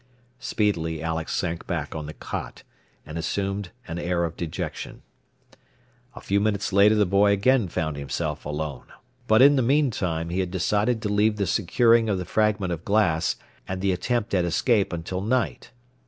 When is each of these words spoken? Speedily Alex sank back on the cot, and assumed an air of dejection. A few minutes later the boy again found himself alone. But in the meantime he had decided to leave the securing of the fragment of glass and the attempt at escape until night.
Speedily 0.39 0.99
Alex 1.03 1.31
sank 1.31 1.67
back 1.67 1.93
on 1.93 2.07
the 2.07 2.13
cot, 2.15 2.63
and 3.05 3.19
assumed 3.19 3.69
an 3.87 3.99
air 3.99 4.23
of 4.23 4.35
dejection. 4.35 5.03
A 6.15 6.21
few 6.21 6.39
minutes 6.41 6.73
later 6.73 6.95
the 6.95 7.05
boy 7.05 7.29
again 7.31 7.67
found 7.67 7.97
himself 7.97 8.43
alone. 8.43 8.85
But 9.27 9.43
in 9.43 9.57
the 9.57 9.61
meantime 9.61 10.29
he 10.29 10.39
had 10.39 10.49
decided 10.49 11.03
to 11.03 11.09
leave 11.09 11.35
the 11.35 11.45
securing 11.45 12.09
of 12.09 12.17
the 12.17 12.25
fragment 12.25 12.73
of 12.73 12.83
glass 12.83 13.35
and 13.67 13.79
the 13.79 13.91
attempt 13.91 14.33
at 14.33 14.43
escape 14.43 14.91
until 14.91 15.21
night. 15.21 15.69